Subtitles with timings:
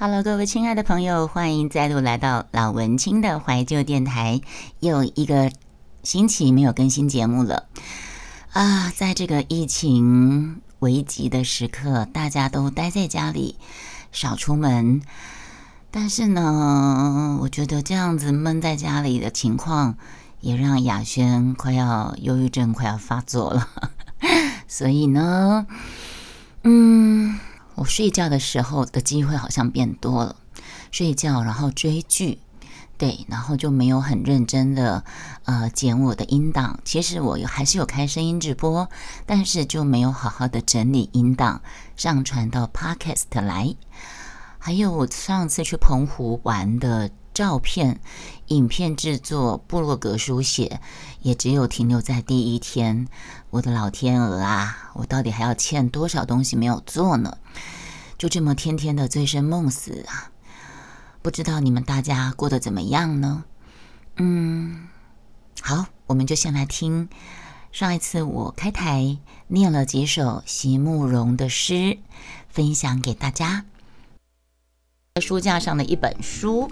[0.00, 4.40] Hello，各位亲爱的朋友，欢迎再度来到老文青的怀旧电台。
[4.78, 5.50] 又一个
[6.04, 7.64] 星期没有更新节目了
[8.52, 8.92] 啊！
[8.94, 13.56] 在这个疫情危急的时刻，大家都待在家里，
[14.12, 15.02] 少出门。
[15.90, 19.96] 但是呢，我觉得这样子闷在家里的情况，
[20.40, 23.68] 也让雅轩快要忧郁症快要发作了。
[24.68, 25.66] 所以呢，
[26.62, 27.40] 嗯。
[27.88, 30.36] 睡觉的时候的机会好像变多了，
[30.92, 32.38] 睡觉然后追剧，
[32.96, 35.02] 对，然后就没有很认真的
[35.44, 36.78] 呃剪我的音档。
[36.84, 38.88] 其实我有还是有开声音直播，
[39.26, 41.60] 但是就没有好好的整理音档
[41.96, 43.74] 上传到 Podcast 来。
[44.58, 47.10] 还有我上次去澎湖玩的。
[47.34, 48.00] 照片、
[48.48, 50.80] 影片制作、部落格书写，
[51.22, 53.06] 也只有停留在第一天。
[53.50, 57.38] 我的老天鹅啊，我到底还要欠多少东西没有做呢？
[58.18, 60.32] 就这么天天的醉生梦死啊！
[61.22, 63.44] 不知道你们大家过得怎么样呢？
[64.16, 64.88] 嗯，
[65.62, 67.08] 好，我们就先来听
[67.70, 71.98] 上一次我开台念了几首席慕容的诗，
[72.48, 73.64] 分享给大家。
[75.20, 76.68] 书架上的一本书。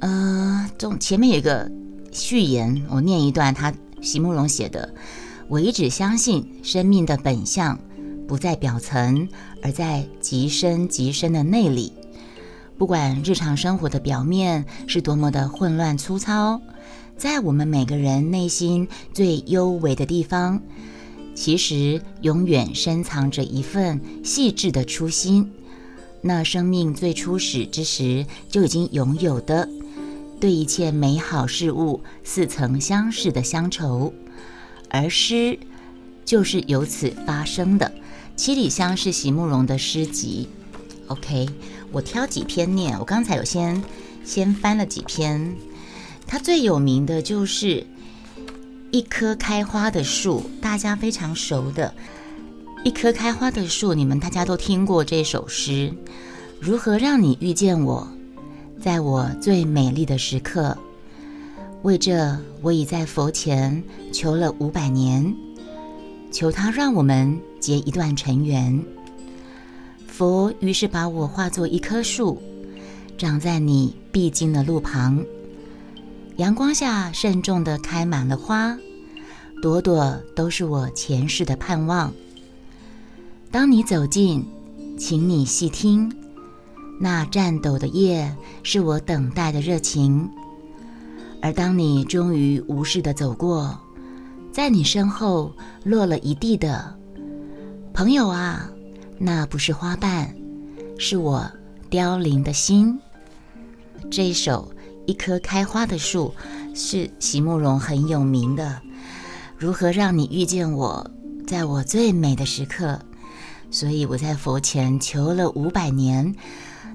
[0.00, 1.70] 呃，中前面有一个
[2.12, 4.94] 序言，我念一段，他席慕容写的
[5.48, 7.78] ：“我一直相信，生命的本相
[8.26, 9.28] 不在表层，
[9.62, 11.92] 而在极深极深的内里。
[12.76, 16.60] 不管日常生活的表面是多么的混乱粗糙，
[17.16, 20.60] 在我们每个人内心最幽微的地方，
[21.34, 25.52] 其实永远深藏着一份细致的初心。
[26.20, 29.68] 那生命最初始之时就已经拥有的。”
[30.40, 34.12] 对一切美好事物似曾相识的乡愁，
[34.90, 35.58] 而诗
[36.24, 37.90] 就是由此发生的。
[38.36, 40.48] 七里香是席慕容的诗集。
[41.06, 41.48] OK，
[41.92, 42.98] 我挑几篇念。
[42.98, 43.80] 我刚才有先
[44.24, 45.54] 先翻了几篇，
[46.26, 47.86] 它最有名的就是
[48.90, 51.94] 一棵开花的树，大家非常熟的。
[52.84, 55.92] 一棵开花的树，你们大家都听过这首诗。
[56.60, 58.08] 如何让你遇见我？
[58.80, 60.76] 在我最美丽的时刻，
[61.82, 63.82] 为这我已在佛前
[64.12, 65.34] 求了五百年，
[66.32, 68.78] 求他让我们结一段尘缘。
[70.06, 72.42] 佛于是把我化作一棵树，
[73.16, 75.24] 长在你必经的路旁，
[76.36, 78.76] 阳光下慎重地开满了花，
[79.62, 82.12] 朵朵都是我前世的盼望。
[83.50, 84.44] 当你走近，
[84.98, 86.14] 请你细听。
[87.00, 90.28] 那颤抖的叶是我等待的热情，
[91.40, 93.80] 而当你终于无视的走过，
[94.52, 95.50] 在你身后
[95.82, 96.94] 落了一地的
[97.94, 98.68] 朋友啊，
[99.18, 100.34] 那不是花瓣，
[100.98, 101.48] 是我
[101.88, 102.98] 凋零的心。
[104.10, 104.68] 这一首
[105.06, 106.34] 《一棵开花的树》
[106.74, 108.82] 是席慕容很有名的。
[109.56, 111.08] 如何让你遇见我，
[111.46, 112.98] 在我最美的时刻？
[113.70, 116.34] 所以我在佛前求了五百年。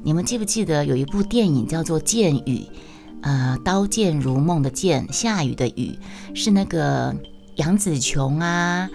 [0.03, 2.57] 你们记不记得有一部电影叫做《剑雨》？
[3.21, 5.97] 呃，刀剑如梦的剑，下雨的雨，
[6.35, 7.15] 是那个
[7.55, 8.89] 杨紫琼啊，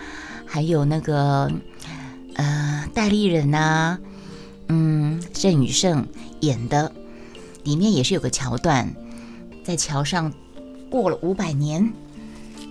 [0.44, 1.50] 还有那个
[2.34, 3.98] 呃戴立忍呐，
[4.68, 6.06] 嗯，郑宇盛
[6.40, 6.92] 演的。
[7.64, 8.94] 里面也是有个桥段，
[9.64, 10.32] 在桥上
[10.90, 11.92] 过了五百年，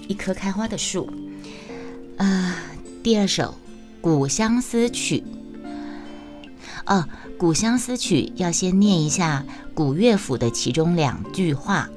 [0.08, 1.10] 一棵开花的树。
[2.18, 2.56] 啊，
[3.02, 3.44] 第二首
[4.02, 5.24] 《古相思曲》。
[6.86, 7.06] 哦。
[7.46, 9.44] 《古相思曲》要先念一下
[9.74, 11.90] 古乐府的其中两句话：“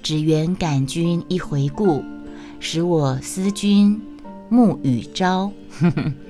[0.00, 2.04] 只缘感君一回顾，
[2.60, 4.00] 使我思君
[4.48, 5.50] 暮与朝。”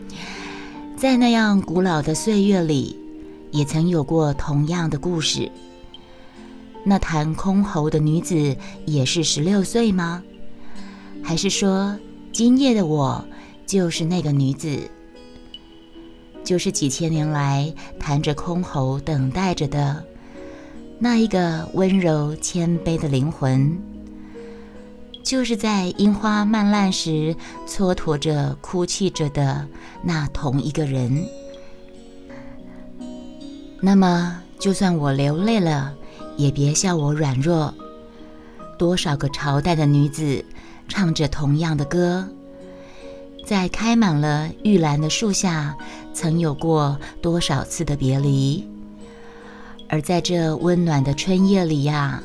[0.98, 2.98] 在那样古老的岁月里，
[3.52, 5.48] 也曾有过同样的故事。
[6.82, 10.24] 那弹箜篌的女子也是十六岁吗？
[11.22, 11.96] 还是说，
[12.32, 13.24] 今夜的我
[13.64, 14.90] 就是那个女子？
[16.42, 20.04] 就是几千年来弹着箜篌等待着的
[20.98, 23.80] 那一个温柔谦卑的灵魂，
[25.28, 27.36] 就是在樱花漫烂时
[27.66, 29.68] 蹉跎着哭泣着的
[30.02, 31.22] 那同一个人。
[33.78, 35.92] 那么，就算我流泪了，
[36.38, 37.74] 也别笑我软弱。
[38.78, 40.42] 多少个朝代的女子
[40.88, 42.26] 唱着同样的歌。
[43.44, 45.76] 在开满了玉兰的树下，
[46.14, 48.66] 曾有过多少次的别离？
[49.90, 52.22] 而在这温暖的春夜里呀，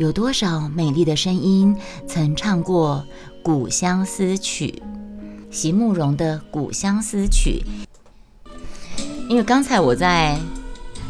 [0.00, 1.76] 有多少美丽的声音
[2.08, 3.04] 曾唱过
[3.42, 4.82] 《古相思曲》？
[5.54, 7.62] 席慕容的《古相思曲》。
[9.28, 10.38] 因为刚才我在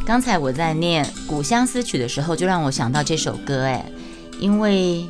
[0.04, 3.86] 刚才我在念《古相思曲》的时候，就让我想到这首歌，哎，
[4.40, 5.06] 因为，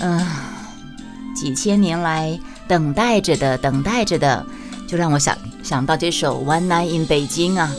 [0.00, 0.26] 嗯，
[1.36, 2.36] 几千年来
[2.66, 4.44] 等待着的，等待着的，
[4.88, 7.72] 就让我想想到这首《One Night in 北京》啊。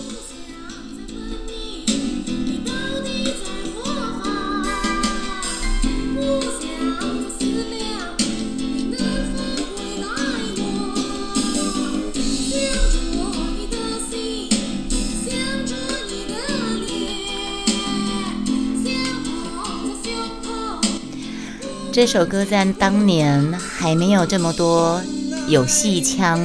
[22.00, 25.01] 这首歌在当年还没有这么多
[25.50, 26.40] 有戏腔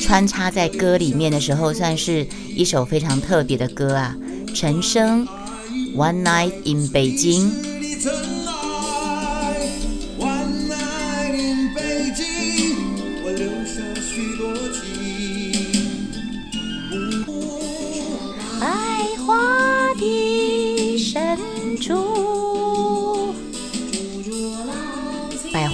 [0.00, 4.14] 穿插在歌里面的时候，算是一首非常特别的歌啊。
[4.54, 5.26] 陈升
[5.96, 7.50] 《One Night in Beijing》。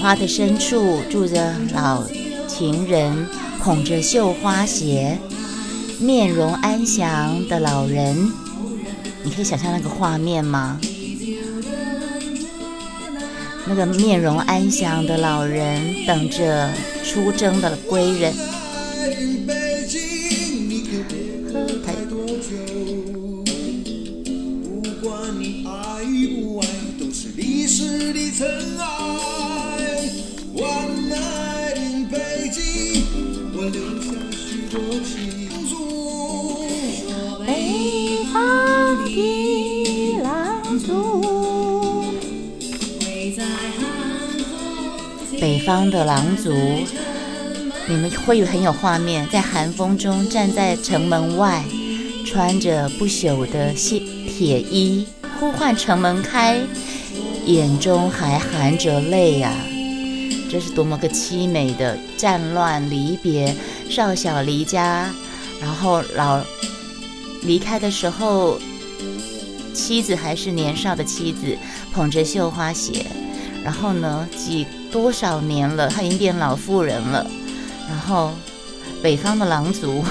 [0.04, 2.04] 花的深处住着老
[2.46, 3.26] 情人，
[3.62, 5.18] 捧着绣花鞋，
[5.98, 8.30] 面容安详的老人。
[9.22, 10.78] 你可以想象那个画面吗？
[13.66, 16.70] 那个面容安详的老人等着
[17.02, 18.34] 出征的归人。
[28.36, 28.48] 尘
[28.78, 28.93] 埃
[33.64, 33.88] 北方的
[40.22, 42.04] 狼族，
[45.40, 46.52] 北方的狼族
[47.88, 51.64] 你们会有很有画面，在寒风中站在城门外，
[52.26, 55.06] 穿着不朽的铁铁衣，
[55.40, 56.60] 呼唤城门开，
[57.46, 59.56] 眼中还含着泪呀！
[60.50, 63.54] 这是多么个凄美的战乱离别，
[63.90, 65.12] 少小离家，
[65.60, 66.40] 然后老
[67.42, 68.58] 离开的时候，
[69.72, 71.56] 妻子还是年少的妻子，
[71.92, 73.06] 捧着绣花鞋，
[73.62, 74.66] 然后呢，几。
[74.94, 77.28] 多少年了，她已经变老妇人了。
[77.88, 78.30] 然后，
[79.02, 80.04] 北方的狼族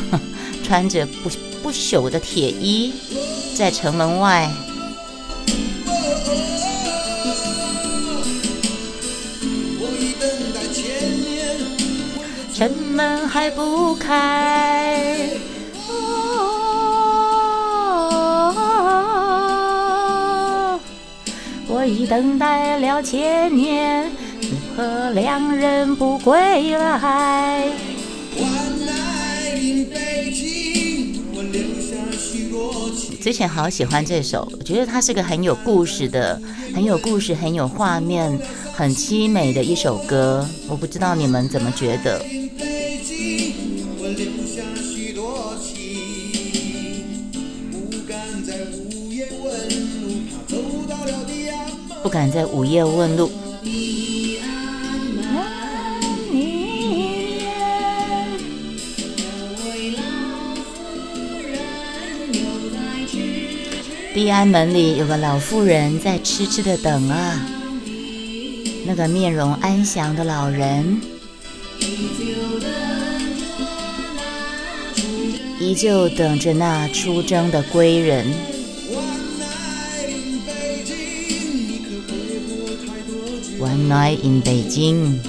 [0.62, 1.30] 穿着不
[1.64, 2.92] 不朽的铁衣，
[3.56, 4.52] 在城门外。
[12.64, 15.28] 城门还不开，
[21.68, 24.10] 我已等待了千年。
[24.78, 27.68] 和两人不归来。
[33.22, 36.42] 之前好喜欢这首，我觉得它是个很有故事的、
[36.74, 38.40] 很有故事、很有画面、
[38.74, 40.48] 很凄美的一首歌。
[40.70, 42.26] 我不知道你们怎么觉得？
[52.14, 53.32] 敢在午夜问路。
[64.14, 67.44] 地安门里有个老妇人在痴痴的等啊，
[68.86, 71.02] 那个面容安详的老人，
[75.60, 78.53] 依旧等着那出征的归人。
[83.84, 85.20] One night in 北京。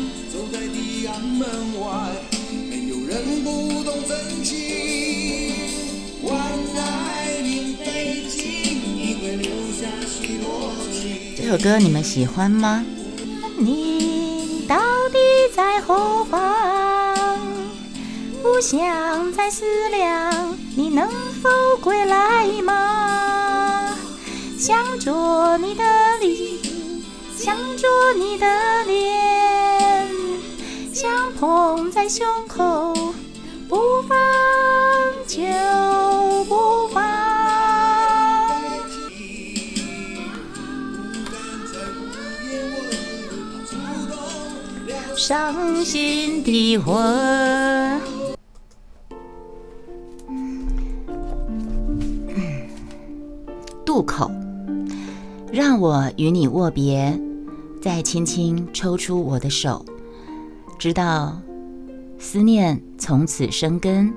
[11.37, 12.85] 这首歌你们喜欢吗？
[13.59, 14.77] 你到
[15.11, 15.19] 底
[15.53, 17.41] 在何方？
[18.41, 21.09] 不想再思量，你能
[21.43, 23.97] 否归来吗？
[24.57, 25.83] 想着你的
[26.21, 26.44] 脸，
[27.45, 27.87] 想着
[28.17, 28.47] 你的
[28.87, 30.09] 脸，
[30.95, 32.95] 想捧在胸口，
[33.69, 33.77] 不
[34.09, 34.17] 放
[35.27, 35.43] 就
[36.49, 37.05] 不放。
[45.15, 48.01] 伤心的魂，
[53.85, 54.31] 渡口，
[55.53, 57.21] 让我与你握别，
[57.85, 59.85] 再轻轻抽出我的手，
[60.79, 61.39] 直到
[62.19, 64.11] 思念从此生根，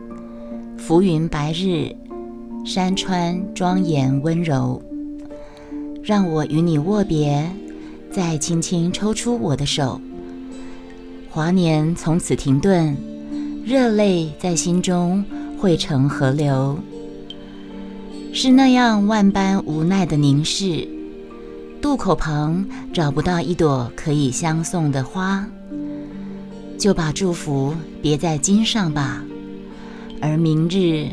[0.77, 1.93] 浮云白日，
[2.63, 4.81] 山川庄严温柔，
[6.01, 7.45] 让我与你握别，
[8.09, 10.00] 再轻轻抽出我的手。
[11.29, 12.95] 华年从此停顿，
[13.65, 15.25] 热泪在心中
[15.59, 16.79] 汇成河流，
[18.31, 20.88] 是那样万般无奈的凝视。
[21.81, 25.46] 渡口旁找不到一朵可以相送的花，
[26.77, 29.24] 就把祝福别在襟上吧。
[30.22, 31.10] 而明日，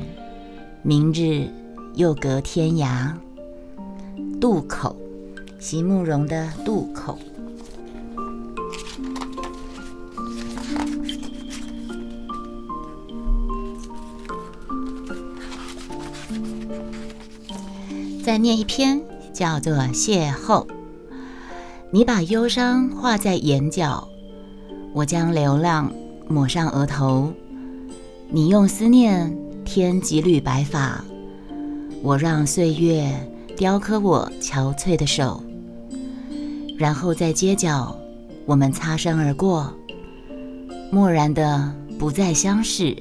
[0.83, 1.49] 明日
[1.95, 3.13] 又隔天涯。
[4.41, 4.97] 渡口，
[5.59, 7.19] 席慕容的渡口。
[18.23, 19.01] 再念一篇，
[19.35, 20.65] 叫做《邂逅》。
[21.91, 24.09] 你把忧伤画在眼角，
[24.93, 25.93] 我将流浪
[26.29, 27.33] 抹上额头。
[28.31, 31.05] 你用思念添几缕白发，
[32.03, 33.11] 我让岁月
[33.57, 35.43] 雕刻我憔悴的手。
[36.79, 37.97] 然后在街角，
[38.47, 39.73] 我们擦身而过，
[40.91, 42.97] 漠然的不再相识。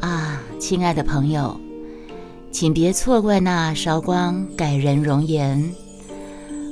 [0.00, 1.58] 啊，亲爱的朋友。
[2.54, 5.74] 请别错怪那韶光改人容颜，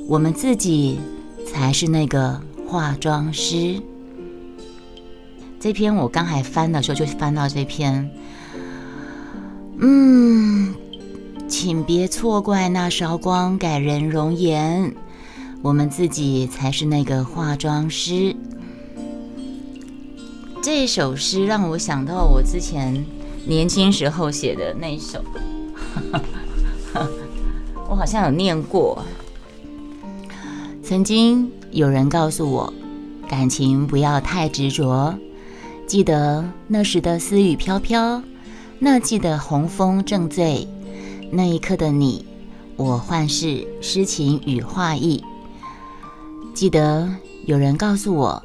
[0.06, 1.00] 我们自己
[1.44, 3.82] 才是那个化妆师。
[5.58, 8.08] 这篇我刚还翻的时候就翻到这篇，
[9.80, 10.72] 嗯，
[11.48, 14.94] 请别错怪那韶光改人容颜，
[15.62, 18.36] 我们自己才是那个化妆师。
[20.62, 23.04] 这首诗让我想到我之前
[23.44, 25.20] 年轻时候写的那首。
[27.88, 29.04] 我好像有念过。
[30.82, 32.72] 曾经有人告诉我，
[33.28, 35.14] 感情不要太执着。
[35.86, 38.22] 记得那时的丝雨飘飘，
[38.78, 40.66] 那季的红枫正醉，
[41.30, 42.24] 那一刻的你，
[42.76, 45.22] 我幻视诗情与画意。
[46.54, 47.08] 记得
[47.46, 48.42] 有人告诉我，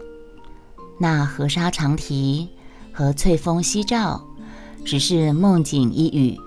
[0.99, 2.47] 那河沙长堤
[2.91, 4.23] 和翠峰夕照，
[4.85, 6.37] 只是梦境一语。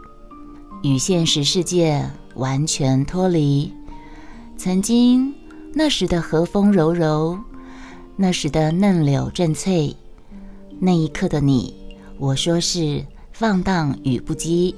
[0.83, 3.73] 与现实世界完全脱离。
[4.57, 5.35] 曾经
[5.75, 7.39] 那时的和风柔柔，
[8.17, 9.95] 那时的嫩柳正翠，
[10.79, 11.75] 那一刻的你，
[12.19, 14.75] 我说是放荡与不羁。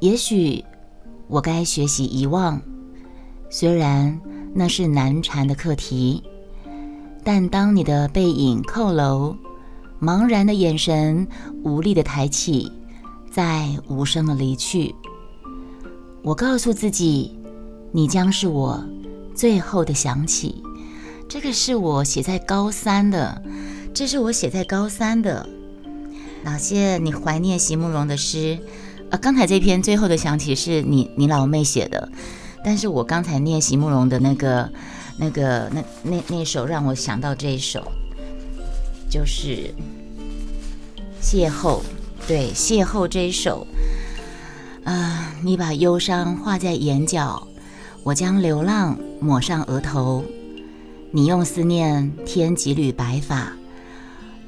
[0.00, 0.62] 也许
[1.26, 2.60] 我该学习遗忘，
[3.48, 4.20] 虽然
[4.54, 6.22] 那是难缠的课题，
[7.24, 9.36] 但当你的背影扣楼，
[10.00, 11.26] 茫然的眼神
[11.62, 12.70] 无力的抬起。
[13.36, 14.94] 在无声的离去，
[16.22, 17.38] 我告诉自己，
[17.92, 18.82] 你将是我
[19.34, 20.62] 最后的想起。
[21.28, 23.42] 这个是我写在高三的，
[23.92, 25.46] 这是我写在高三的。
[26.44, 28.58] 老谢，你怀念席慕容的诗？
[29.10, 32.10] 呃，刚才这篇最后的想起是你你老妹写的，
[32.64, 34.72] 但是我刚才念席慕容的那个
[35.18, 37.86] 那个那那那首，让我想到这一首，
[39.10, 39.74] 就是
[41.20, 41.82] 邂逅。
[42.26, 43.64] 对，邂逅这一首，
[44.82, 47.46] 啊，你把忧伤画在眼角，
[48.02, 50.24] 我将流浪抹上额头，
[51.12, 53.52] 你用思念添几缕白发，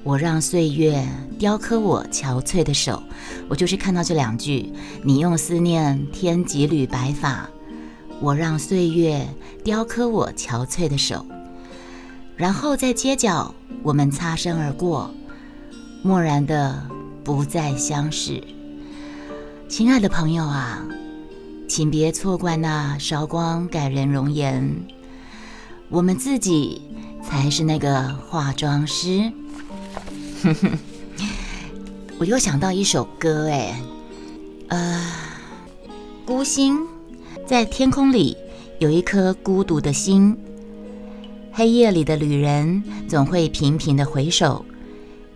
[0.02, 1.06] 我让岁月
[1.38, 3.00] 雕刻我憔悴的手。
[3.48, 4.72] 我就是看到这两句，
[5.04, 7.48] 你用思念添几缕白发，
[8.20, 9.24] 我让岁月
[9.62, 11.24] 雕刻我憔悴的手。
[12.36, 13.54] 然后在街角，
[13.84, 15.14] 我们擦身而过，
[16.02, 16.82] 漠然的。
[17.28, 18.42] 不再相识，
[19.68, 20.82] 亲爱的朋友啊，
[21.68, 24.66] 请别错怪那韶光改人容颜，
[25.90, 26.80] 我们自己
[27.22, 29.30] 才是那个化妆师。
[32.18, 33.78] 我又想到一首歌，哎，
[34.68, 35.06] 呃，
[36.24, 36.78] 孤星
[37.46, 38.38] 在天空里
[38.78, 40.34] 有一颗孤独的心，
[41.52, 44.64] 黑夜里的旅人总会频频的回首。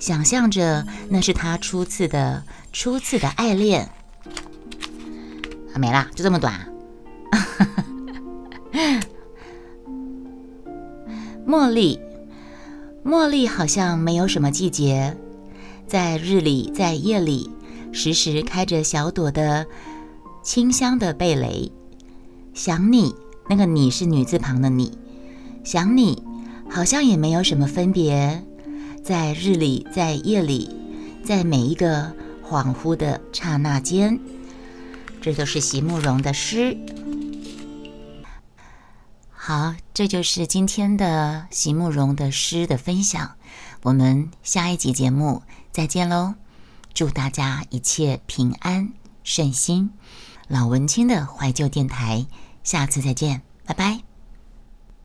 [0.03, 2.43] 想象着那是他初次的
[2.73, 3.89] 初次的爱恋，
[5.73, 6.69] 啊，没啦，就这么短。
[11.47, 12.01] 茉莉，
[13.05, 15.17] 茉莉好像没有什么季节，
[15.87, 17.49] 在日里，在夜里，
[17.93, 19.65] 时时开着小朵的
[20.43, 21.71] 清香的蓓蕾。
[22.55, 23.15] 想你，
[23.49, 24.99] 那个你是女字旁的你，
[25.63, 26.25] 想你
[26.69, 28.45] 好像也没有什么分别。
[29.05, 30.71] 在日里，在夜里，
[31.25, 32.15] 在每一个
[32.49, 34.21] 恍惚的刹那间，
[35.21, 36.77] 这都是席慕容的诗。
[39.31, 43.33] 好，这就是今天的席慕容的诗的分享。
[43.83, 45.43] 我们下一集节目
[45.73, 46.35] 再见喽！
[46.95, 48.93] 祝大家一切平安。
[49.25, 49.91] 顺心。
[50.49, 52.27] 老文青的怀旧电台，
[52.63, 54.12] 下次再见，拜拜。